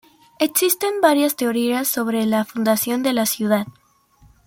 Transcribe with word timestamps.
Existen 0.39 0.99
varias 0.99 1.35
teorías 1.35 1.87
sobre 1.87 2.25
la 2.25 2.43
fundación 2.43 3.03
de 3.03 3.13
la 3.13 3.27
ciudad. 3.27 3.67